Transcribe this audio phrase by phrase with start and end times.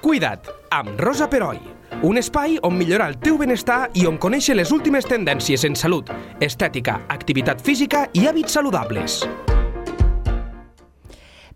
[0.00, 1.58] Cuida't, amb Rosa Peroi.
[2.08, 6.08] Un espai on millorar el teu benestar i on conèixer les últimes tendències en salut,
[6.40, 9.18] estètica, activitat física i hàbits saludables.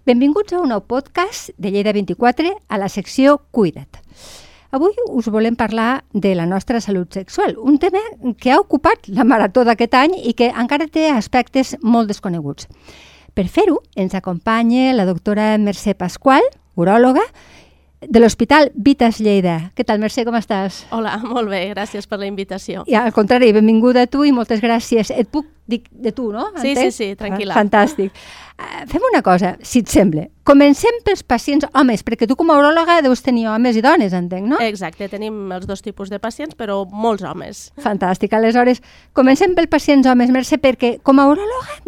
[0.04, 4.02] Benvinguts a un nou podcast de Lleida 24 a la secció Cuida't.
[4.76, 8.04] Avui us volem parlar de la nostra salut sexual, un tema
[8.36, 12.68] que ha ocupat la marató d'aquest any i que encara té aspectes molt desconeguts.
[13.32, 16.44] Per fer-ho, ens acompanya la doctora Mercè Pasqual,
[16.76, 17.24] uròloga,
[18.08, 19.70] de l'Hospital Vitas Lleida.
[19.76, 20.82] Què tal, Mercè, com estàs?
[20.94, 22.84] Hola, molt bé, gràcies per la invitació.
[22.90, 25.12] I al contrari, benvinguda a tu i moltes gràcies.
[25.14, 26.50] Et puc dir de tu, no?
[26.60, 26.92] Sí, Entenc?
[26.92, 27.56] sí, sí, tranquil·la.
[27.56, 28.12] Fantàstic.
[28.54, 30.26] Uh, fem una cosa, si et sembla.
[30.46, 34.46] Comencem pels pacients homes, perquè tu com a uròloga deus tenir homes i dones, entenc,
[34.52, 34.60] no?
[34.62, 37.64] Exacte, tenim els dos tipus de pacients, però molts homes.
[37.82, 38.36] Fantàstic.
[38.36, 38.82] Aleshores,
[39.16, 41.80] comencem pel pacients homes, Mercè, perquè com a uròloga,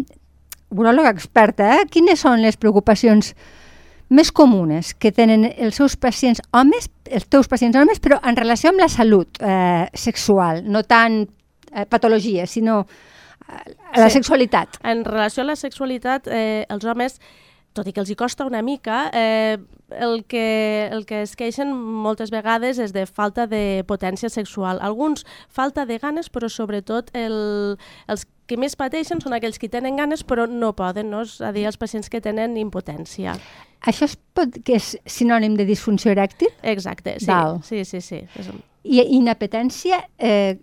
[0.74, 3.35] uròloga experta, eh, quines són les preocupacions
[4.09, 8.70] més comunes que tenen els seus pacients homes, els teus pacients homes, però en relació
[8.70, 11.24] amb la salut eh, sexual, no tant
[11.73, 12.85] eh, patologia, sinó
[13.48, 14.18] eh, la Sí.
[14.21, 14.79] sexualitat.
[14.85, 17.18] En relació a la sexualitat, eh, els homes,
[17.74, 19.59] tot i que els hi costa una mica, eh,
[19.90, 24.79] el, que, el que es queixen moltes vegades és de falta de potència sexual.
[24.80, 27.76] Alguns falta de ganes, però sobretot el,
[28.09, 31.23] els que més pateixen són aquells que tenen ganes però no poden, no?
[31.27, 33.37] és a dir, els pacients que tenen impotència.
[33.87, 36.51] Això es pot, que és sinònim de disfunció erèctil?
[36.63, 37.61] Exacte, sí, Val.
[37.66, 38.23] sí, sí, sí.
[38.38, 38.63] És un...
[38.87, 40.59] I inapetència, eh,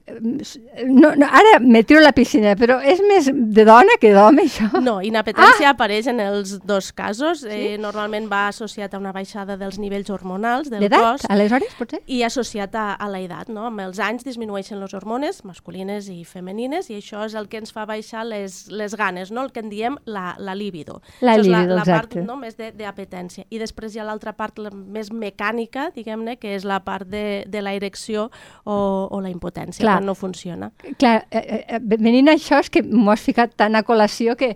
[0.88, 4.46] no, no, ara me tiro a la piscina, però és més de dona que d'home,
[4.48, 4.70] això?
[4.84, 5.74] No, inapetència ah!
[5.76, 7.44] apareix en els dos casos.
[7.44, 12.00] Eh, normalment va associat a una baixada dels nivells hormonals del cos aleshores, potser?
[12.08, 13.52] i associat a, a la edat.
[13.54, 13.68] No?
[13.70, 17.76] Amb els anys disminueixen les hormones masculines i femenines i això és el que ens
[17.76, 19.44] fa baixar les, les ganes, no?
[19.44, 21.02] el que en diem la, la libido.
[21.22, 22.38] La això és la, la part no?
[22.40, 23.48] més de- d'apetència.
[23.50, 27.44] I després hi ha l'altra part la, més mecànica, diguem-ne, que és la part de,
[27.50, 28.78] de la erecció o,
[29.10, 29.98] o la impotència, Clar.
[30.00, 30.72] quan no funciona.
[31.00, 34.54] Clar, eh, eh, venint a això és que m'ho has ficat tan a col·lació que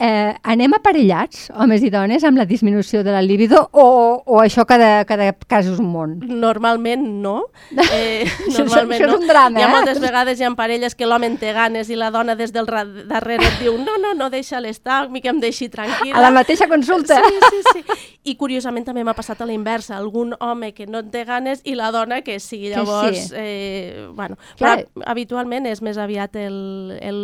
[0.00, 4.64] eh, anem aparellats, homes i dones, amb la disminució de la libido o, o això
[4.66, 6.16] cada, cada cas és un món?
[6.24, 7.36] Normalment no.
[7.90, 9.18] Eh, Això- normalment això és no.
[9.20, 9.72] un drama, Hi ha eh?
[9.74, 13.44] moltes vegades hi ha parelles que l'home té ganes i la dona des del darrere
[13.46, 16.16] et diu no, no, no, deixa-la estar, mi que em deixi tranquil·la.
[16.16, 17.18] A la mateixa consulta?
[17.20, 17.98] Sí, sí, sí.
[18.30, 21.60] I curiosament també m'ha passat a la inversa, algun home que no en té ganes
[21.64, 22.62] i la dona que sí.
[22.68, 23.34] Que Llavors, sí.
[23.36, 24.84] eh, bueno, Clar.
[24.86, 26.58] però habitualment és més aviat el,
[27.00, 27.20] el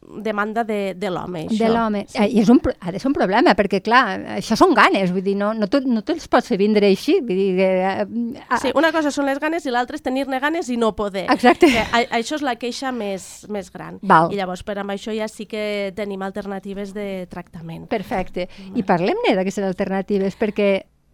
[0.00, 1.58] demanda de, de l'home, això.
[1.60, 2.00] De l'home.
[2.14, 4.02] Eh, I és un, ha de ser un problema, perquè, clar,
[4.38, 7.36] això són ganes, vull dir, no, no, te, no te'ls pots fer vindre així, vull
[7.36, 8.06] dir, eh,
[8.48, 11.26] ah, Sí, una cosa són les ganes i l'altra és tenir-ne ganes i no poder.
[11.30, 11.68] Exacte.
[11.70, 13.98] Que, a, això és la queixa més, més gran.
[14.02, 14.32] Val.
[14.32, 17.86] I llavors, per amb això ja sí que tenim alternatives de tractament.
[17.92, 18.48] Perfecte.
[18.74, 20.70] I parlem-ne d'aquestes alternatives, perquè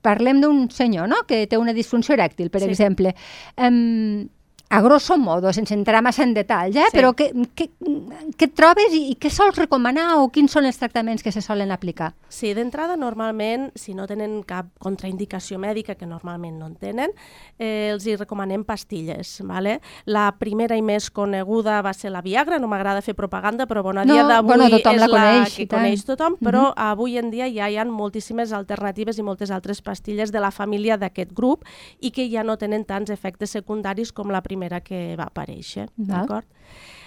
[0.07, 1.25] parlem d'un senyor no?
[1.27, 2.69] que té una disfunció erèctil, per Sí.
[2.71, 3.11] exemple.
[3.59, 4.29] Um,
[4.69, 6.89] a grosso modo, sense entrar massa en detall, eh?
[6.91, 6.97] Sí.
[6.97, 7.69] però què, què,
[8.35, 11.71] què trobes i, i què sols recomanar o quins són els tractaments que se solen
[11.71, 12.15] aplicar?
[12.29, 17.15] Sí, d'entrada, normalment, si no tenen cap contraindicació mèdica, que normalment no en tenen,
[17.61, 19.37] eh, els hi recomanem pastilles.
[19.47, 19.79] Vale?
[20.05, 24.03] La primera i més coneguda va ser la Viagra, no m'agrada fer propaganda, però bueno,
[24.03, 25.79] a No, dia d'avui bueno, és la coneix, i que tant.
[25.79, 30.33] coneix tothom, però avui en dia ja hi ha moltíssimes alternatives i moltes altres pastilles
[30.35, 31.63] de la família d'aquest grup
[32.01, 35.89] i que ja no tenen tants efectes secundaris com la primera que va aparèixer.
[35.97, 36.47] D'acord?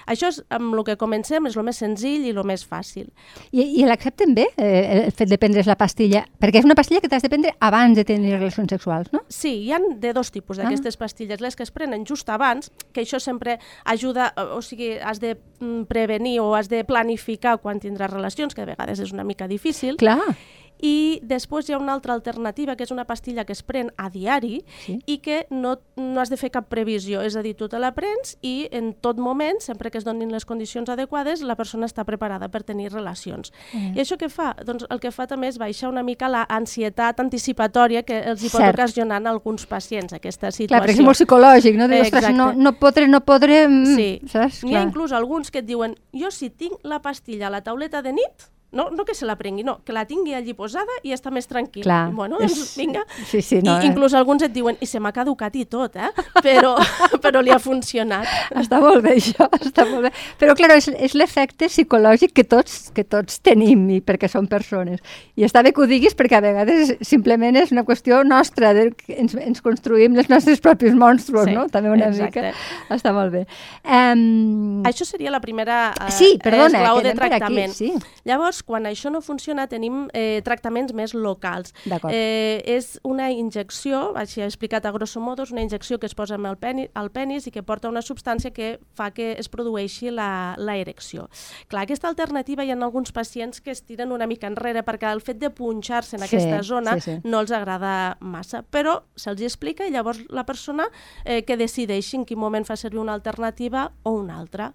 [0.09, 3.11] Això és amb el que comencem, és el més senzill i el més fàcil.
[3.51, 6.23] I, i l'accepten bé, eh, el fet de prendre's la pastilla?
[6.41, 9.21] Perquè és una pastilla que t'has de prendre abans de tenir relacions sexuals, no?
[9.29, 11.43] Sí, hi han de dos tipus d'aquestes pastilles.
[11.45, 15.35] Les que es prenen just abans, que això sempre ajuda, eh, o sigui, has de
[15.35, 19.47] mm, prevenir o has de planificar quan tindràs relacions, que de vegades és una mica
[19.47, 19.99] difícil.
[20.01, 20.33] Clar.
[20.81, 24.09] I després hi ha una altra alternativa, que és una pastilla que es pren a
[24.09, 24.99] diari Sí.
[25.05, 27.21] i que no, no has de fer cap previsió.
[27.21, 30.31] És a dir, tu te la prens i en tot moment, sempre que es donin
[30.31, 33.51] les condicions adequades, la persona està preparada per tenir relacions.
[33.73, 33.97] Mm.
[33.97, 34.55] I això què fa?
[34.65, 38.49] Doncs el que fa també és baixar una mica la ansietat anticipatòria que els hi
[38.49, 38.79] pot Cert.
[38.79, 40.67] ocasionar a alguns pacients, aquesta situació.
[40.69, 41.87] Clar, perquè és molt psicològic, no?
[41.87, 43.67] Dius, ostres, no, no podré, no podré...
[43.67, 44.21] mm, Sí.
[44.63, 48.01] N'hi ha inclús alguns que et diuen jo si tinc la pastilla a la tauleta
[48.01, 51.13] de nit, no, no que se la prengui, no, que la tingui allí posada i
[51.15, 51.83] està més tranquil.
[51.87, 53.01] Clar, I, bueno, doncs vinga.
[53.25, 53.89] Sí, sí, no, I eh.
[53.89, 56.09] inclús alguns et diuen, i se m'ha caducat i tot, eh?
[56.45, 56.75] Però,
[57.23, 58.27] però li ha funcionat.
[58.61, 60.13] Està molt bé això, està molt bé.
[60.41, 65.01] Però, clar, és, és l'efecte psicològic que tots, que tots tenim i perquè som persones.
[65.39, 68.89] I està bé que ho diguis perquè a vegades simplement és una qüestió nostra, de,
[69.17, 71.65] ens, ens construïm els nostres propis monstruos, Sí, no?
[71.71, 72.51] També una exacte.
[72.51, 72.93] mica.
[72.93, 73.45] Està molt bé.
[73.83, 77.73] Um, Això seria la primera eh, Sí, perdona, esglau de per aquí, tractament.
[77.73, 77.93] sí.
[78.27, 81.73] Llavors, Llavors, quan això no funciona, tenim eh, tractaments més locals.
[82.09, 86.15] Eh, és una injecció, així he explicat a grosso modo, és una injecció que es
[86.15, 90.11] posa el penis, al penis i que porta una substància que fa que es produeixi
[90.11, 91.29] la, la erecció.
[91.67, 95.21] Clar, aquesta alternativa hi ha alguns pacients que es tiren una mica enrere perquè el
[95.21, 97.17] fet de punxar-se en Sí, aquesta zona sí, sí.
[97.23, 100.89] no els agrada massa, però se'ls explica i llavors la persona
[101.25, 104.73] eh, que decideixi en quin moment fa servir una alternativa o una altra.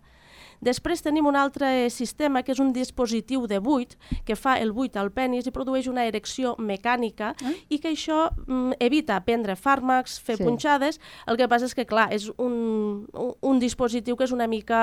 [0.64, 4.96] Després tenim un altre sistema que és un dispositiu de buit que fa el buit
[4.96, 7.52] al penis i produeix una erecció mecànica Ah.
[7.68, 10.44] i que això mm, evita prendre fàrmacs, fer Sí.
[10.44, 11.00] punxades.
[11.26, 13.06] El que passa és que, clar, és un,
[13.40, 14.78] un, dispositiu que és una mica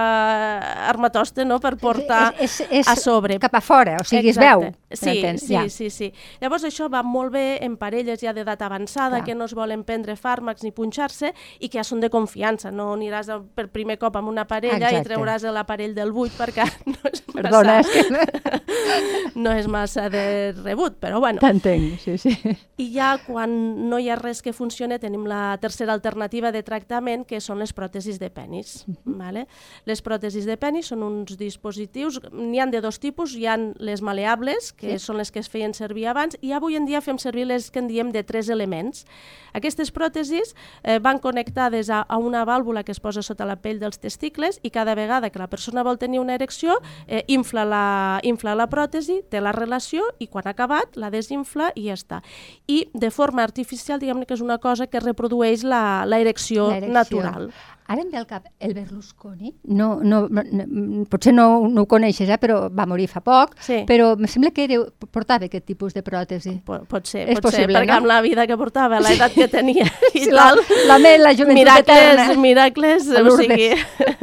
[0.90, 1.60] armatoste no?
[1.60, 3.38] per portar és, és, és a sobre.
[3.42, 4.76] Cap a fora, o sigui, Exacte.
[4.90, 5.38] es veu.
[5.40, 5.70] Sí, sí, Ja.
[5.70, 6.12] sí, sí.
[6.42, 9.26] Llavors això va molt bé en parelles ja d'edat avançada, Clar.
[9.26, 12.72] que no es volen prendre fàrmacs ni punxar-se i que ja són de confiança.
[12.72, 15.00] No aniràs per primer cop amb una parella Exacte.
[15.02, 20.10] i treuràs l'aparell del buit perquè no és massa, Perdona, és que no és massa
[20.12, 21.40] de rebut, però bueno.
[21.42, 22.34] t'entenc, sí, sí.
[22.82, 23.54] I ja quan
[23.90, 27.74] no hi ha res que funcione tenim la tercera alternativa de tractament que són les
[27.74, 28.86] pròtesis de penis.
[29.06, 29.46] vale?
[29.86, 34.02] Les pròtesis de penis són uns dispositius, n'hi han de dos tipus, hi han les
[34.02, 35.00] maleables, que Sí.
[35.00, 37.80] són les que es feien servir abans, i avui en dia fem servir les que
[37.80, 39.06] en diem de tres elements.
[39.54, 43.80] Aquestes pròtesis eh, van connectades a, a una vàlvula que es posa sota la pell
[43.80, 48.20] dels testicles i cada vegada que la persona vol tenir una erecció, eh, infla, la,
[48.24, 52.22] infla la pròtesi, té la relació i quan ha acabat la desinfla i ja està.
[52.68, 56.92] I de forma artificial, diguem que és una cosa que reprodueix la, la erecció L'erecció.
[56.92, 57.52] natural.
[57.92, 59.54] Ara em ve al cap el Berlusconi.
[59.68, 63.82] No, no, no, potser no, no ho coneixes, eh, però va morir fa poc, Sí.
[63.90, 64.78] però em sembla que era,
[65.12, 66.54] portava aquest tipus de pròtesi.
[66.64, 67.98] Po- Pot ser, És pot ser, possible, perquè no?
[68.02, 70.64] amb la vida que portava, l'edat que tenia i Sí, la- tal...
[70.88, 72.42] la me- la joventut miracles, eterna.
[72.42, 73.72] miracles, o sigui...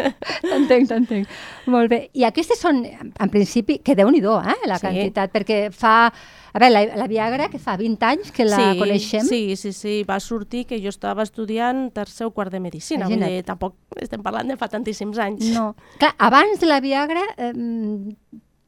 [0.49, 1.29] T'entenc, t'entenc.
[1.69, 2.01] Molt bé.
[2.17, 4.87] I aquestes són, en principi, que déu nhi eh, la Sí.
[4.87, 6.13] quantitat, perquè fa...
[6.53, 9.73] A veure, la, la Viagra, que fa 20 anys que la sí, coneixem, Sí, sí,
[9.77, 13.77] sí, va sortir que jo estava estudiant tercer o quart de Medicina, vull dir, tampoc
[14.01, 15.51] estem parlant de fa tantíssims anys.
[15.55, 15.75] no.
[15.99, 17.25] Clar, abans de la Viagra...
[17.37, 17.53] Eh,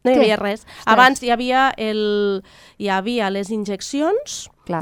[0.03, 0.63] No hi havia res.
[0.89, 2.41] Abans hi havia, el,
[2.81, 4.81] hi havia les injeccions clar.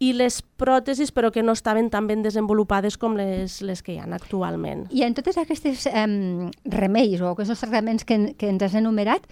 [0.00, 3.98] i les pròtesis, però que no estaven tan ben desenvolupades com les, les que hi
[3.98, 4.86] ha actualment.
[4.88, 6.06] I en totes aquestes eh,
[6.64, 9.28] remeis o aquests tractaments que, que ens has enumerat,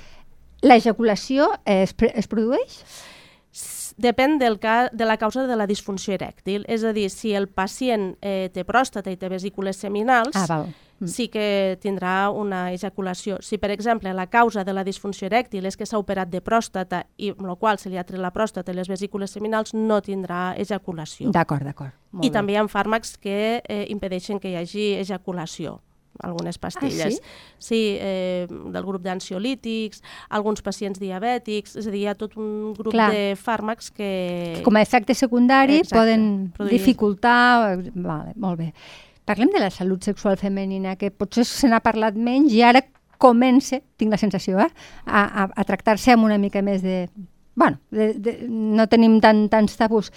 [0.66, 2.80] l'ejaculació es, es produeix?
[3.96, 6.66] Depèn del ca de la causa de la disfunció erèctil.
[6.68, 10.66] És a dir, si el pacient eh, té pròstata i té vesícules seminals, Ah, val.
[11.00, 11.08] Mm.
[11.08, 13.38] sí que tindrà una ejaculació.
[13.40, 17.06] Si, per exemple, la causa de la disfunció erèctil és que s'ha operat de pròstata
[17.16, 20.02] i amb la qual se li ha tret la pròstata i les vesícules seminals, no
[20.02, 21.30] tindrà ejaculació.
[21.32, 21.92] D'acord, d'acord.
[22.20, 22.32] I bé.
[22.32, 25.80] també hi ha fàrmacs que eh, impedeixen que hi hagi ejaculació
[26.22, 27.06] algunes pastilles.
[27.06, 27.20] Ah, sí?
[27.58, 32.72] Sí, eh, del grup d'ansiolítics, alguns pacients diabètics, és a dir, hi ha tot un
[32.76, 33.10] grup Clar.
[33.12, 34.10] de fàrmacs que...
[34.58, 36.26] Que com a efecte secundari Exacte, poden
[36.56, 37.78] produir- dificultar...
[37.94, 38.72] Vale, molt bé.
[39.26, 42.84] Parlem de la salut sexual femenina, que potser se n'ha parlat menys i ara
[43.18, 44.68] comença, tinc la sensació, eh,
[45.06, 47.08] a, a, a tractar-se amb una mica més de...
[47.56, 50.12] bueno, de, de, no tenim tan, tants tabús.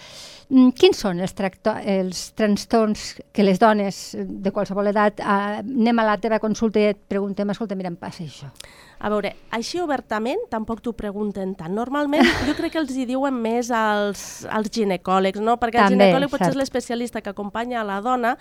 [0.51, 6.03] Mm, Quins són els, tracto, els trastorns que les dones de qualsevol edat eh, anem
[6.03, 8.51] a la teva consulta i et preguntem, escolta, mira, em passa això.
[8.99, 11.71] A veure, així obertament tampoc t'ho pregunten tant.
[11.71, 15.55] Normalment jo crec que els hi diuen més als, als ginecòlegs, no?
[15.61, 18.35] perquè el També, ginecòleg potser és l'especialista que acompanya a la dona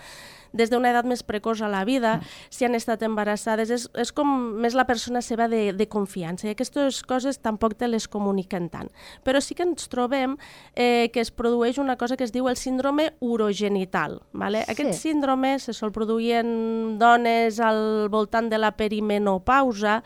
[0.53, 2.19] des d'una edat més precoç a la vida,
[2.51, 4.29] si han estat embarassades, és, és com
[4.63, 8.91] més la persona seva de, de confiança i aquestes coses tampoc te les comuniquen tant.
[9.25, 10.37] Però sí que ens trobem
[10.75, 14.21] eh, que es produeix una cosa que es diu el síndrome urogenital.
[14.33, 14.65] Vale?
[14.65, 14.75] Sí.
[14.75, 20.03] Aquest síndrome se sol produir en dones al voltant de la perimenopausa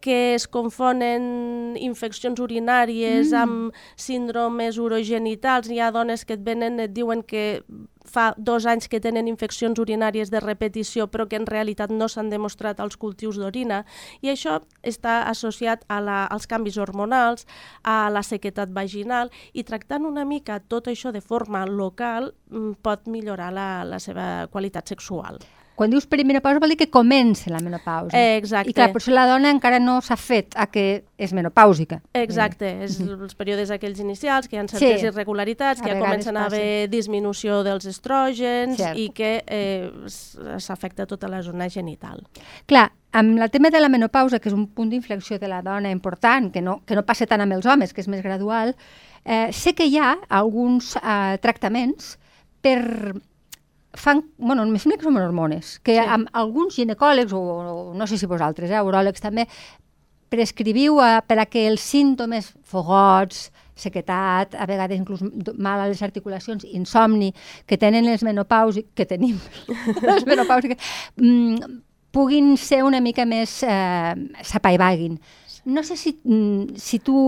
[0.00, 3.38] que es confonen infeccions urinàries mm.
[3.42, 5.70] amb síndromes urogenitals.
[5.70, 7.60] Hi ha dones que et venen, et diuen que
[8.08, 12.30] fa dos anys que tenen infeccions urinàries de repetició, però que en realitat no s'han
[12.32, 13.82] demostrat als cultius d'orina.
[14.24, 17.46] I això està associat a la, als canvis hormonals,
[17.84, 23.06] a la sequetat vaginal, i tractant una mica tot això de forma local mm, pot
[23.06, 25.42] millorar la, la seva qualitat sexual.
[25.78, 28.10] Quan dius perimenopausa vol dir que comença la menopausa.
[28.18, 28.72] Eh, exacte.
[28.72, 32.00] I clar, potser la dona encara no s'ha fet a que és menopàusica.
[32.18, 35.06] Exacte, és els períodes aquells inicials, que hi ha certes Sí.
[35.06, 38.98] irregularitats, A que ja comencen a haver disminució dels estrògens Cert.
[38.98, 39.90] i que eh,
[40.58, 42.26] s'afecta tota la zona genital.
[42.66, 45.92] Clar, amb el tema de la menopausa, que és un punt d'inflexió de la dona
[45.94, 48.74] important, que no, que no passa tant amb els homes, que és més gradual,
[49.24, 52.18] eh, sé que hi ha alguns eh, tractaments
[52.60, 53.14] per
[53.96, 56.04] fan, bueno, em sembla que són hormones, que Sí.
[56.04, 59.46] amb alguns ginecòlegs, o, o no sé si vosaltres, eh, uròlegs també,
[60.28, 65.22] prescriviu a, per a que els símptomes, fogots, sequetat, a vegades inclús
[65.56, 67.32] mal a les articulacions, insomni,
[67.66, 69.38] que tenen les menopàusiques, que tenim
[70.02, 70.78] les menopàusiques,
[71.16, 71.78] mm,
[72.12, 73.62] puguin ser una mica més...
[73.62, 75.18] Eh, s'apaivaguin.
[75.68, 77.18] No sé si, mm, si tu,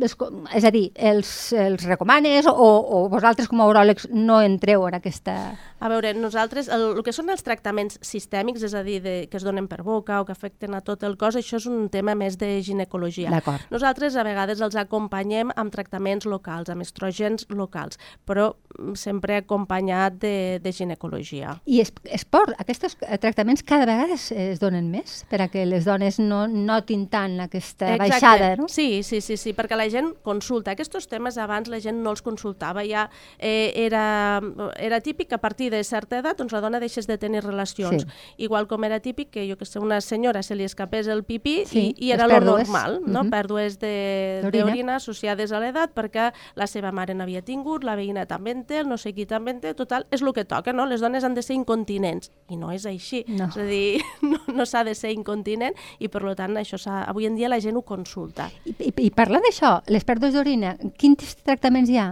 [0.00, 4.96] és a dir, els, els recomanes o, o vosaltres com a uròlegs no entreu en
[4.96, 5.34] aquesta...
[5.82, 9.36] A veure, nosaltres, el, el que són els tractaments sistèmics, és a dir, de, que
[9.36, 12.14] es donen per boca o que afecten a tot el cos, això és un tema
[12.16, 13.42] més de ginecologia.
[13.68, 20.16] Nosaltres a vegades els acompanyem amb tractaments locals, amb estrògens locals, però mm, sempre acompanyat
[20.22, 21.58] de, de ginecologia.
[21.66, 25.84] I es, esport, aquests tractaments cada vegada es, es donen més per a que les
[25.84, 28.68] dones no notin tant aquesta baixada, no?
[28.68, 30.72] Sí, sí, sí, sí, perquè la gent consulta.
[30.72, 33.08] Aquests temes abans la gent no els consultava, ja
[33.38, 34.40] eh, era,
[34.78, 38.02] era típic que a partir de certa edat doncs la dona deixés de tenir relacions.
[38.02, 38.44] Sí.
[38.46, 41.64] Igual com era típic que, jo que sé, una senyora se li escapés el pipí
[41.66, 42.66] Sí, i, i era lo pèrdues.
[42.68, 43.24] normal, no?
[43.24, 43.30] Mhm.
[43.30, 44.96] Pèrdues de- D'orina.
[44.96, 48.88] associades a l'edat perquè la seva mare n'havia tingut, la veïna també en té, el
[48.88, 50.86] no sé qui també en té, total, és el que toca, no?
[50.86, 53.24] Les dones han de ser incontinents i no és així.
[53.28, 53.46] No.
[53.48, 57.38] És a dir, no, no s'ha de ser incontinent i per tant això avui en
[57.40, 58.50] dia la gent ho consulta.
[58.68, 62.10] I, i, i parla d'això, les pèrdues d'orina, quins tractaments hi ha?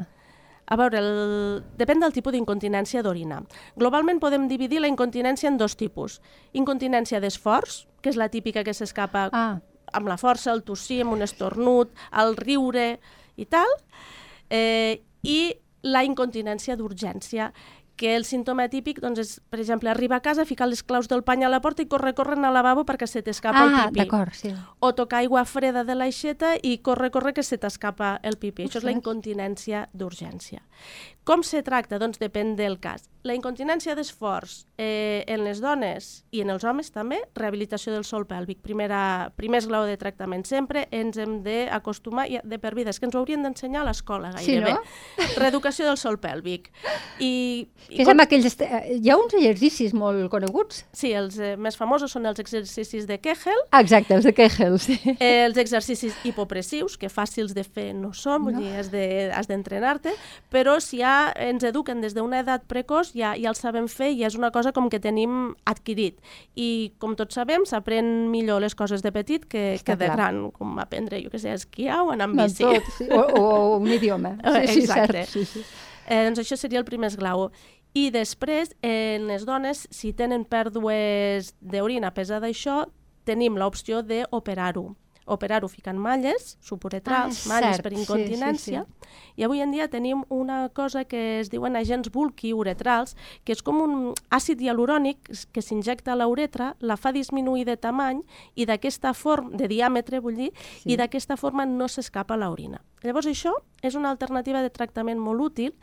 [0.70, 1.62] A veure, el...
[1.78, 3.40] depèn del tipus d'incontinència d'orina.
[3.78, 6.20] Globalment podem dividir la incontinència en dos tipus.
[6.54, 9.58] Incontinència d'esforç, que és la típica que s'escapa Ah,
[9.92, 11.90] amb la força, el tossir, amb un estornut,
[12.22, 12.92] el riure
[13.34, 13.66] i tal,
[14.46, 15.40] eh, i
[15.82, 17.50] la incontinència d'urgència,
[18.00, 21.20] que el símptoma típic doncs, és, per exemple, arribar a casa, ficar les claus del
[21.26, 24.00] pany a la porta i córrer, córrer al lavabo perquè se t'escapa el ah pipí.
[24.00, 24.54] d'acord, sí.
[24.80, 28.64] O tocar aigua freda de l'aixeta i corre, corre, que se t'escapa el pipí.
[28.64, 30.62] Això és la incontinència d'urgència.
[31.28, 31.98] Com se tracta?
[32.00, 33.04] Doncs depèn del cas.
[33.22, 38.24] La incontinència d'esforç eh, en les dones i en els homes també, rehabilitació del sol
[38.26, 38.62] pèlvic.
[38.64, 40.46] Primera, primer esglaó de tractament.
[40.48, 43.90] Sempre ens hem d'acostumar, i de per vida, és que ens ho haurien d'ensenyar a
[43.90, 44.72] l'escola Sí, gairebé.
[44.72, 45.28] no?
[45.36, 46.70] Reeducació del sol pèlvic.
[47.20, 48.46] I Que és amb aquells...
[48.46, 50.84] est- eh, Hi ha uns exercicis molt coneguts.
[50.96, 54.98] Sí, els eh, més famosos són els exercicis de Kegel, exacte, els de Kegel, sí.
[55.18, 59.48] Eh, els exercicis hipopressius, que fàcils de fer no són, vull dir, has de- has
[59.50, 60.12] d'entrenar-te,
[60.52, 64.24] però si ja ens eduquen des d'una edat precoç, ja, ja els sabem fer i
[64.24, 66.18] és una cosa com que tenim adquirit.
[66.56, 70.16] I com tots sabem, s'aprèn millor les coses de petit que, Està que de clar.
[70.16, 72.62] gran, com aprendre, jo què sé, a esquiar o anar amb No, bici.
[72.64, 73.08] tot, sí.
[73.10, 74.36] O, o un idioma.
[74.60, 75.24] Sí, sí, exacte.
[75.24, 75.28] cert.
[75.32, 75.62] Sí, sí.
[76.10, 77.50] Eh, doncs això seria el primer esglaó.
[77.94, 82.84] I després, en les dones, si tenen pèrdues d'orina pesada això,
[83.26, 84.92] tenim l'opció d'operar-ho.
[85.30, 88.84] Operar-ho ficant malles supuretrals, Ah, malles cert, per sí, sí, incontinència,
[89.36, 93.78] i avui en dia tenim una cosa que es diuen agents bulquiuretrals, que és com
[93.80, 98.22] un àcid hialurònic que s'injecta a la uretra, la fa disminuir de tamany
[98.56, 100.92] i d'aquesta forma, de diàmetre vull dir, Sí.
[100.94, 102.82] i d'aquesta forma no s'escapa l'orina.
[103.02, 105.74] Llavors això és una alternativa de tractament molt útil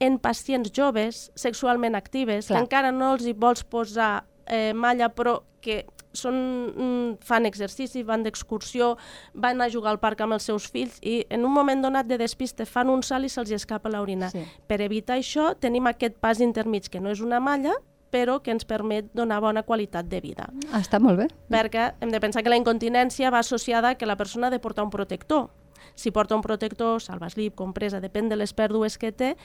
[0.00, 2.58] en pacients joves, sexualment actives, Clar.
[2.58, 6.34] que encara no els hi vols posar eh, malla, però que són,
[6.74, 8.96] mm, fan exercici, van d'excursió,
[9.32, 12.18] van a jugar al parc amb els seus fills i en un moment donat de
[12.18, 14.28] despiste fan un salt i se'ls escapa l'orina.
[14.30, 14.44] Sí.
[14.66, 17.72] Per evitar això tenim aquest pas intermig, que no és una malla,
[18.12, 20.50] però que ens permet donar bona qualitat de vida.
[20.70, 21.28] Ah, està molt bé.
[21.48, 24.60] Perquè hem de pensar que la incontinència va associada a que la persona ha de
[24.60, 25.48] portar un protector.
[25.94, 29.36] Si porta un protector, salvaslip, compresa, depèn de les pèrdues que té,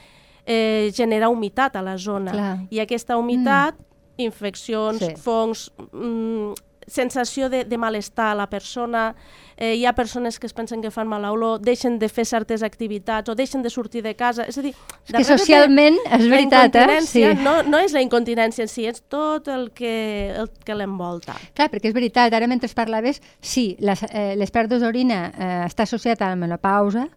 [0.48, 2.32] eh, genera humitat a la zona.
[2.32, 2.56] Clar.
[2.72, 3.76] I aquesta humitat,
[4.16, 5.12] infeccions, Sí.
[5.20, 6.54] fongs, mm,
[6.88, 9.14] sensació de, de malestar a la persona,
[9.58, 12.62] eh, hi ha persones que es pensen que fan mala olor, deixen de fer certes
[12.62, 14.46] activitats o deixen de sortir de casa.
[14.48, 17.00] És a dir, És que darrere de socialment, és veritat, eh?
[17.04, 17.24] Sí.
[17.44, 21.36] No, no és la incontinència en si, és tot el que, el que l'envolta.
[21.52, 25.84] Clar, perquè és veritat, ara mentre parlaves, sí, les, eh, les pèrdues d'orina eh, està
[25.84, 27.10] associat a la menopausa,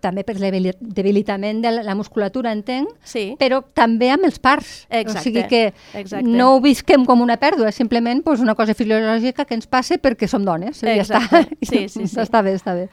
[0.00, 3.34] també per debilitament de la, la musculatura, entenc, Sí.
[3.40, 4.86] però també amb els parts.
[4.90, 5.62] Exacte, O sigui que
[5.94, 6.26] exacte.
[6.28, 10.28] no ho visquem com una pèrdua, simplement pues, una cosa fisiològica que ens passa perquè
[10.28, 10.82] som dones.
[10.82, 11.20] i Ja està.
[11.62, 12.20] Sí, sí, sí.
[12.20, 12.88] Està bé, està bé.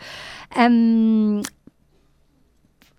[0.57, 1.41] Um,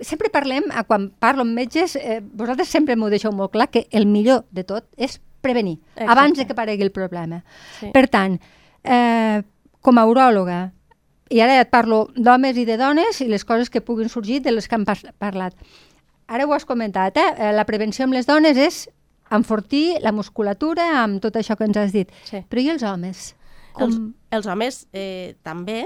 [0.01, 3.87] sempre parlem, a quan parlo amb metges, eh, vosaltres sempre m'ho deixeu molt clar, que
[3.91, 6.11] el millor de tot és prevenir, Exacte.
[6.11, 7.43] abans de que aparegui el problema.
[7.81, 7.91] Sí.
[7.93, 8.39] Per tant,
[8.83, 9.43] eh,
[9.81, 10.73] com a uròloga,
[11.31, 14.53] i ara et parlo d'homes i de dones i les coses que puguin sorgir de
[14.53, 14.85] les que hem
[15.19, 15.55] parlat.
[16.27, 17.31] Ara ho has comentat, eh?
[17.37, 18.89] Eh, La prevenció amb les dones és
[19.31, 22.11] enfortir la musculatura amb tot això que ens has dit.
[22.25, 22.45] Sí.
[22.49, 23.35] Però i els homes?
[23.75, 24.13] Els, Com...
[24.31, 25.85] els homes eh, també,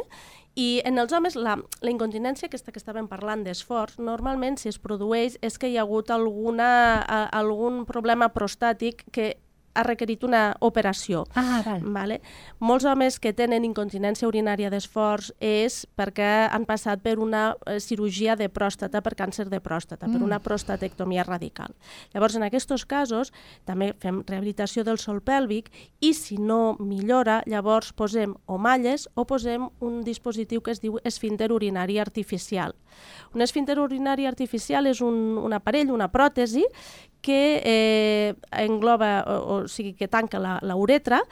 [0.59, 4.79] i en els homes la, la incontinència aquesta que estàvem parlant d'esforç, normalment si es
[4.83, 6.71] produeix és que hi ha hagut alguna,
[7.07, 9.37] a, algun problema prostàtic que
[9.79, 11.23] ha requerit una operació.
[11.39, 11.85] Ah, val.
[11.95, 12.19] Vale?
[12.59, 18.35] Molts homes que tenen incontinència urinària d'esforç és perquè han passat per una eh, cirurgia
[18.37, 20.17] de pròstata per càncer de pròstata, mm.
[20.17, 21.75] per una prostatectomia radical.
[22.15, 23.33] Llavors, en aquests casos,
[23.65, 25.71] també fem rehabilitació del sol pèlvic
[26.01, 30.99] i si no millora, llavors posem o malles o posem un dispositiu que es diu
[31.05, 32.75] esfínter urinari artificial.
[33.35, 36.65] Un esfínter urinari artificial és un, un aparell, una pròtesi,
[37.21, 41.23] que eh, engloba, o, o sigui, que tanca la, la uretra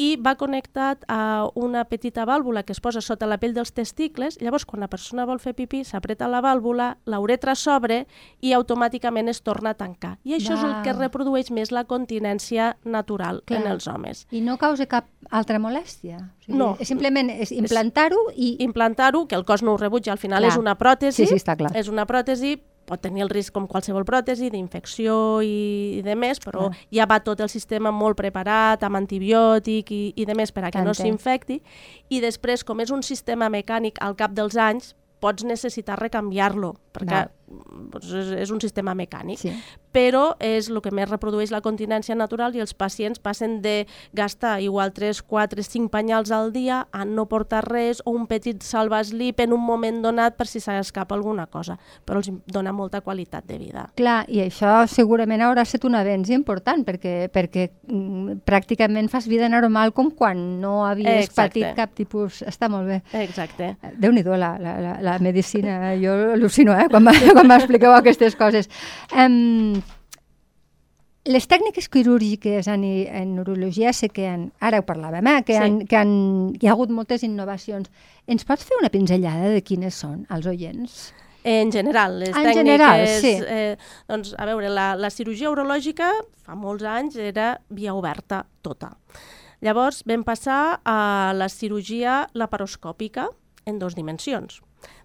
[0.00, 4.38] i va connectat a una petita vàlvula que es posa sota la pell dels testicles.
[4.40, 8.06] Llavors, quan la persona vol fer pipí, s'apreta la vàlvula, la uretra s'obre
[8.40, 10.16] i automàticament es torna a tancar.
[10.24, 10.58] I això Val.
[10.58, 13.60] és el que reprodueix més la continència natural Clar.
[13.60, 14.26] en els homes.
[14.30, 16.22] I no causa cap altra molèstia?
[16.22, 16.72] O sigui, no.
[16.80, 18.56] Simplement és implantar-ho i...
[18.62, 20.52] Implantar-ho, que el cos no ho rebutja, al final clar.
[20.52, 21.26] és una pròtesi.
[21.26, 21.74] Sí, sí, està clar.
[21.76, 26.40] És una pròtesi, pot tenir el risc com qualsevol pròtesi d'infecció i, i de més,
[26.42, 26.80] però ah.
[26.94, 30.72] ja va tot el sistema molt preparat amb antibiòtic i, i de més per a
[30.74, 31.60] que no s'infecti.
[32.10, 37.26] I després com és un sistema mecànic al cap dels anys pots necessitar recanviar-lo perquè
[37.92, 39.54] doncs, és, és un sistema mecànic sí
[39.92, 43.84] però és el que més reprodueix la continència natural i els pacients passen de
[44.16, 48.64] gastar igual 3, 4, 5 penyals al dia a no portar res o un petit
[48.64, 53.46] salvaslip en un moment donat per si s'escapa alguna cosa, però els dona molta qualitat
[53.46, 53.84] de vida.
[54.00, 59.50] Clar, i això segurament haurà estat un avenç important perquè, perquè mm, pràcticament fas vida
[59.52, 61.60] normal com quan no havies Exacte.
[61.60, 62.40] patit cap tipus...
[62.48, 62.98] Està molt bé.
[63.20, 63.74] Exacte.
[64.00, 67.04] Déu-n'hi-do la, la, la, la medicina, jo al·lucino eh, quan
[67.48, 68.70] m'expliqueu aquestes coses.
[69.12, 69.80] Um,
[71.24, 75.60] les tècniques quirúrgiques en, en neurologia sé que han, ara ho parlàvem, eh, que, sí.
[75.62, 76.14] han, que han,
[76.58, 77.90] hi ha hagut moltes innovacions.
[78.26, 81.12] Ens pots fer una pinzellada de quines són els oients?
[81.44, 82.58] En general, les en tècniques...
[82.58, 83.32] general, sí.
[83.46, 83.76] Eh,
[84.10, 86.10] doncs, a veure, la, la cirurgia urològica
[86.42, 88.92] fa molts anys era via oberta tota.
[89.62, 93.28] Llavors vam passar a la cirurgia laparoscòpica
[93.66, 94.58] en dues dimensions.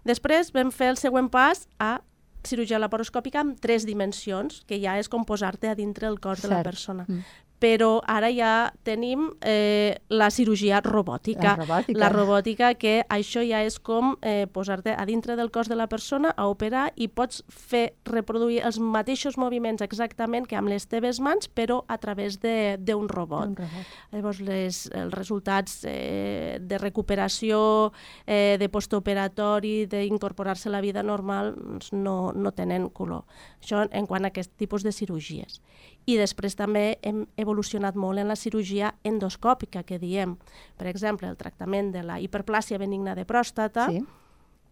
[0.06, 1.98] Després vam fer el següent pas a
[2.48, 6.48] cirurgia laparoscòpica amb tres dimensions, que ja és com posar-te a dintre el cos Cert.
[6.48, 7.06] de la persona.
[7.08, 8.52] Mm però ara ja
[8.86, 11.54] tenim eh, la cirurgia robòtica.
[11.56, 11.98] La robòtica.
[11.98, 15.88] La robòtica, que això ja és com eh, posar-te a dintre del cos de la
[15.90, 21.20] persona a operar i pots fer reproduir els mateixos moviments exactament que amb les teves
[21.20, 23.58] mans, però a través d'un robot.
[23.58, 23.92] robot.
[24.12, 27.92] Llavors, les, els resultats eh, de recuperació,
[28.26, 33.26] eh, de postoperatori, d'incorporar-se a la vida normal, doncs no, no tenen color.
[33.62, 35.60] Això en quant a aquest tipus de cirurgies
[36.08, 40.38] i després també hem evolucionat molt en la cirurgia endoscòpica, que diem,
[40.80, 44.00] per exemple, el tractament de la hiperplàsia benigna de pròstata, sí.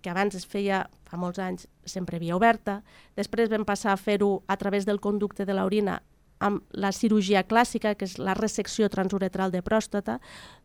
[0.01, 2.81] que abans es feia, fa molts anys, sempre via oberta,
[3.21, 6.01] després vam passar a fer-ho a través del conducte de l'orina
[6.41, 10.19] amb la cirurgia clàssica, que és la resecció transuretral de pròstata,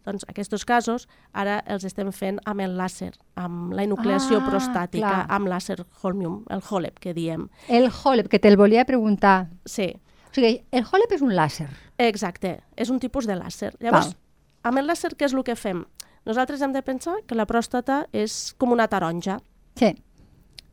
[0.08, 5.08] doncs aquests casos ara els estem fent amb el làser, amb la enucleació ah, prostàtica,
[5.08, 5.26] clar.
[5.32, 7.48] amb làser holmium, el HOLEP, que diem.
[7.68, 9.50] El HOLEP, que te'l volia preguntar.
[9.66, 9.94] Sí.
[10.32, 11.67] O sigui, el HOLEP és un làser.
[12.00, 13.74] Exacte, és un tipus de làser.
[13.84, 14.70] Llavors, Val.
[14.70, 15.84] amb el làser què és el que fem?
[16.26, 19.39] Nosaltres hem de pensar que la pròstata és com una taronja.
[19.76, 19.91] Sí.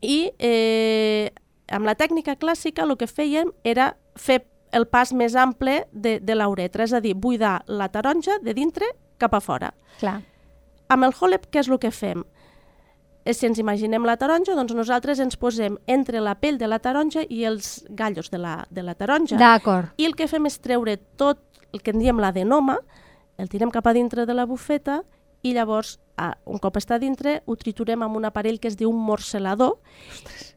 [0.05, 1.33] I eh,
[1.75, 6.35] amb la tècnica clàssica el que fèiem era fer el pas més ample de, de
[6.37, 9.73] l'uretra, és a dir, buidar la taronja de dintre cap a fora.
[9.99, 10.21] Clar.
[10.89, 12.23] Amb el HOLEP què és el que fem?
[13.35, 17.25] Si ens imaginem la taronja, doncs nosaltres ens posem entre la pell de la taronja
[17.29, 19.39] i els gallos de la, de la taronja.
[19.41, 19.93] D'acord.
[19.99, 22.79] I el que fem és treure tot el que en diem l'adenoma,
[23.39, 25.03] el tirem cap a dintre de la bufeta
[25.43, 25.99] i llavors,
[26.49, 29.77] un cop està dintre, ho triturem amb un aparell que es diu un morcelador
[30.11, 30.55] Ostres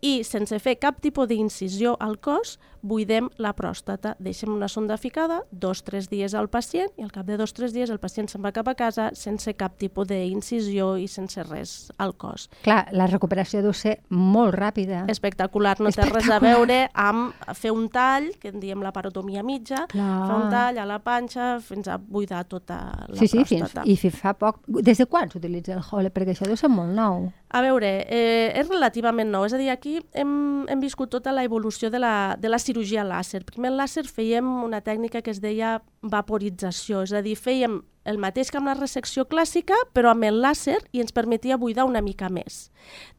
[0.00, 4.14] i sense fer cap tipus d'incisió al cos, buidem la pròstata.
[4.22, 7.52] Deixem una sonda ficada, dos o tres dies al pacient i al cap de dos
[7.52, 11.08] o tres dies el pacient se'n va cap a casa sense cap tipus d'incisió i
[11.08, 12.48] sense res al cos.
[12.64, 15.04] Clar, la recuperació deu ser molt ràpida.
[15.10, 19.42] Espectacular, no té res a veure amb fer un tall, que en diem la parotomia
[19.46, 20.12] mitja, Clar.
[20.28, 23.84] fer un tall a la panxa fins a buidar tota la sí, sí, pròstata.
[23.84, 24.62] Fins, I fa poc...
[24.66, 26.12] Des de quan s'utilitza el HOLE?
[26.14, 27.28] Perquè això deu ser molt nou.
[27.48, 31.44] A veure, eh, és relativament nou, és a dir, aquí hem, hem viscut tota la
[31.46, 33.44] evolució de la, de la cirurgia làser.
[33.48, 38.16] Primer el làser fèiem una tècnica que es deia vaporització, és a dir, fèiem el
[38.20, 42.00] mateix que amb la resecció clàssica, però amb el làser i ens permetia buidar una
[42.04, 42.70] mica més.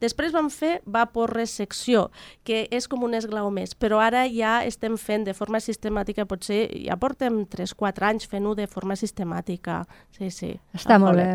[0.02, 2.08] Després vam fer vaporresecció,
[2.46, 6.64] que és com un esglau més, però ara ja estem fent de forma sistemàtica, potser
[6.88, 9.84] ja portem 3-4 anys fent-ho de forma sistemàtica.
[10.16, 10.50] Sí, sí.
[10.74, 11.30] Està molt bé,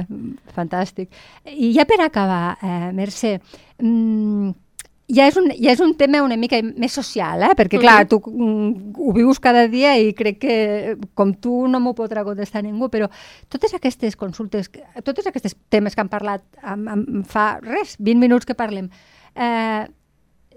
[0.57, 1.15] fantàstic.
[1.45, 3.37] I ja per acabar, eh, Mercè,
[3.79, 4.51] mmm,
[5.07, 7.51] ja és, un, ja és un tema una mica més social, eh?
[7.57, 10.55] perquè clar, tu mm, ho vius cada dia i crec que
[11.13, 13.09] com tu no m'ho podrà contestar ningú, però
[13.51, 14.71] totes aquestes consultes,
[15.03, 18.89] totes aquestes temes que han parlat em, em fa res, 20 minuts que parlem,
[19.35, 19.85] eh,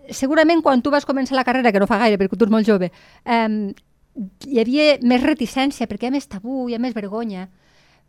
[0.08, 2.68] segurament quan tu vas començar la carrera, que no fa gaire perquè tu ets molt
[2.68, 2.88] jove,
[3.28, 3.48] eh,
[4.48, 7.50] hi havia més reticència perquè hi ha més tabú, hi ha més vergonya.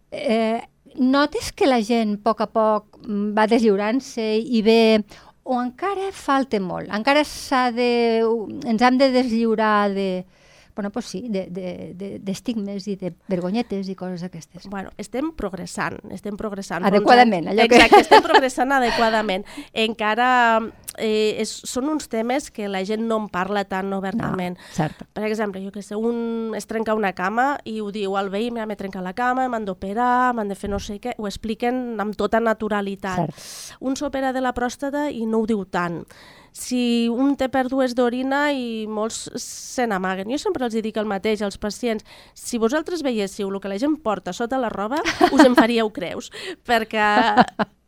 [0.10, 0.62] Eh,
[0.96, 2.98] notes que la gent a poc a poc
[3.36, 5.04] va deslliurant-se i ve
[5.50, 7.90] o encara falta molt, encara s'ha de,
[8.70, 10.10] ens hem de deslliurar de,
[10.80, 14.70] bueno, pues sí, d'estigmes de, de, de, i de vergonyetes i coses d'aquestes.
[14.72, 16.86] Bueno, estem progressant, estem progressant.
[16.88, 17.76] Adequadament, allò que...
[17.76, 19.44] Exacte, estem progressant adequadament.
[19.76, 20.30] Encara
[20.96, 24.56] eh, és, són uns temes que la gent no en parla tan obertament.
[24.56, 25.04] No, cert.
[25.12, 28.48] Per exemple, jo que sé, un es trenca una cama i ho diu al veí,
[28.48, 32.16] m'he trencat la cama, m'han d'operar, m'han de fer no sé què, ho expliquen amb
[32.16, 33.28] tota naturalitat.
[33.28, 33.80] Cert.
[33.84, 36.06] Un s'opera de la pròstata i no ho diu tant
[36.54, 40.30] si un té pèrdues d'orina i molts se n'amaguen.
[40.32, 43.98] Jo sempre els dic el mateix als pacients, si vosaltres veiéssiu el que la gent
[44.04, 46.32] porta sota la roba, us en faríeu creus,
[46.68, 47.06] perquè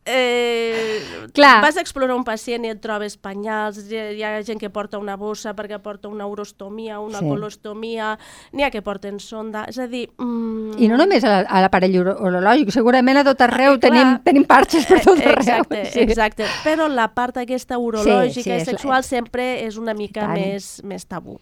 [0.05, 0.99] eh,
[1.33, 1.61] Clar.
[1.61, 4.97] vas a explorar un pacient i et trobes penyals, hi, hi ha gent que porta
[5.01, 7.27] una bossa perquè porta una urostomia, una Sí.
[7.27, 8.17] colostomia,
[8.51, 10.09] n'hi ha que porten sonda, és a dir...
[10.17, 13.91] Mm, I no només a, l'aparell uro- urològic, segurament a tot arreu Ah, clar.
[13.91, 15.37] tenim, tenim parxes per tot arreu.
[15.37, 16.45] Exacte, exacte.
[16.63, 20.33] Però la part aquesta urològica sí, i és la- sexual sempre és una mica tant.
[20.39, 21.39] més, més tabú.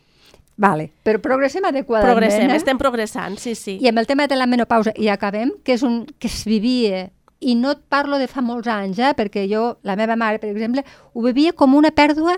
[0.60, 2.12] Vale, però progressem adequadament.
[2.18, 2.56] Progressem, eh?
[2.58, 3.78] estem progressant, sí, sí.
[3.80, 7.12] I amb el tema de la menopausa, i acabem, que és un que es vivia,
[7.40, 10.50] i no et parlo de fa molts anys, eh, perquè jo, la meva mare, per
[10.52, 12.36] exemple, ho vivia com una pèrdua,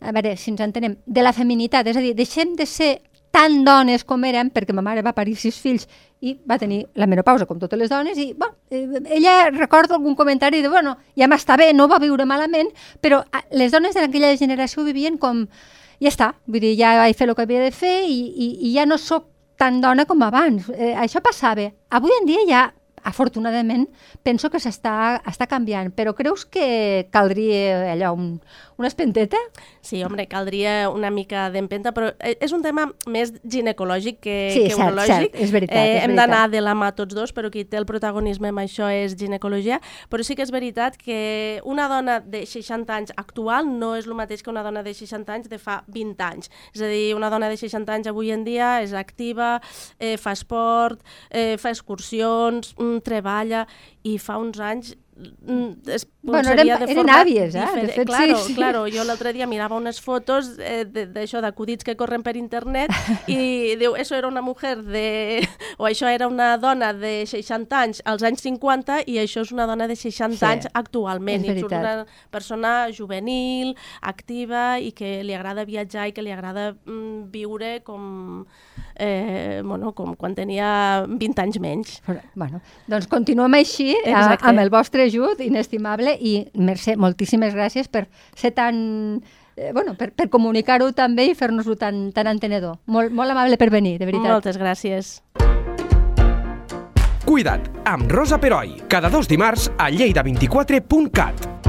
[0.00, 3.62] a veure si ens entenem, de la feminitat, és a dir, deixem de ser tan
[3.64, 5.86] dones com érem, perquè ma mare va parir sis fills
[6.20, 10.16] i va tenir la menopausa, com totes les dones, i bueno, eh, ella recorda algun
[10.18, 14.84] comentari de, bueno, ja m'està bé, no va viure malament, però les dones d'aquella generació
[14.86, 15.46] vivien com,
[16.02, 18.74] ja està, vull dir, ja vaig fer el que havia de fer i, i, i
[18.74, 19.28] ja no sóc
[19.60, 20.70] tan dona com abans.
[20.72, 21.66] Eh, això passava.
[21.92, 22.62] Avui en dia ja,
[23.04, 23.86] afortunadament,
[24.22, 28.32] penso que s'està està canviant, però creus que caldria allò, un,
[28.80, 29.36] una espenteta?
[29.84, 34.62] Sí, home, caldria una mica d'empenta, però eh, és un tema més ginecològic que, Sí,
[34.66, 35.30] que cert, urològic.
[35.30, 37.76] cert, és veritat, Eh, és hem d'anar de la mà tots dos, però qui té
[37.76, 42.46] el protagonisme amb això és ginecologia, però sí que és veritat que una dona de
[42.46, 45.82] 60 anys actual no és el mateix que una dona de 60 anys de fa
[45.86, 46.50] 20 anys.
[46.74, 49.60] És a dir, una dona de 60 anys avui en dia és activa,
[49.98, 53.66] eh, fa esport, eh, fa excursions, mm, treballa,
[54.02, 54.94] i fa uns anys
[55.86, 57.64] es Bueno, eren- de eren àvies, eh?
[57.74, 58.54] De fet, sí, claro, sí.
[58.54, 62.92] claro, jo l'altre dia mirava unes fotos eh, d'això, d'acudits que corren per internet
[63.26, 63.38] i
[63.80, 65.40] diu, això era una mujer de...
[65.78, 69.64] o això era una dona de 60 anys als anys 50 i això és una
[69.66, 71.44] dona de 60 Sí, anys actualment.
[71.48, 76.32] és I surt una persona juvenil, activa i que li agrada viatjar i que li
[76.36, 78.44] agrada mm, viure com,
[79.00, 81.98] eh, bueno, com quan tenia 20 anys menys.
[82.06, 82.60] Però, bueno,
[82.90, 84.48] doncs continuem així, a, Exacte.
[84.52, 89.20] amb el vostre ajut inestimable i, Mercè, moltíssimes gràcies per ser tan...
[89.56, 92.78] Eh, bueno, per, per comunicar-ho també i fer-nos-ho tan, tan entenedor.
[92.86, 94.30] Molt, molt amable per venir, de veritat.
[94.30, 95.18] Moltes gràcies.
[97.26, 101.59] Cuida't, amb Rosa Peroi, cada dos dimarts a lleida24.cat.